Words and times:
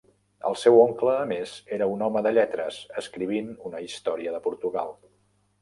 El 0.49 0.55
seu 0.61 0.77
oncle, 0.83 1.11
a 1.25 1.27
més, 1.31 1.53
era 1.77 1.89
un 1.97 2.01
home 2.07 2.25
de 2.29 2.33
lletres, 2.37 2.79
escrivint 3.03 3.55
una 3.73 3.85
història 3.91 4.35
de 4.39 4.45
Portugal. 4.49 4.99